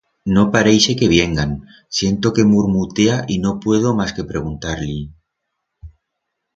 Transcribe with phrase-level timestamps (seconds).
[0.35, 1.51] No parixe que viengan.
[1.97, 5.01] Siento que murmutea y no puedo mas que preguntar-li: